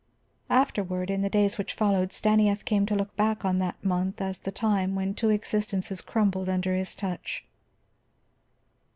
[0.49, 4.39] Afterward, in the days which followed, Stanief came to look back on that month as
[4.39, 7.45] the time when two existences crumbled under his touch.